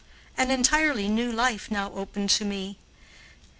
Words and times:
An 0.35 0.49
entirely 0.49 1.07
new 1.07 1.31
life 1.31 1.69
now 1.69 1.91
opened 1.93 2.31
to 2.31 2.43
me. 2.43 2.79